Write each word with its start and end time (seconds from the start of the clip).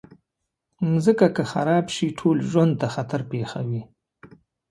مځکه 0.89 1.27
که 1.35 1.43
خراب 1.51 1.85
شي، 1.95 2.07
ټول 2.19 2.37
ژوند 2.49 2.73
ته 2.81 2.87
خطر 2.95 3.21
پېښوي. 3.31 3.81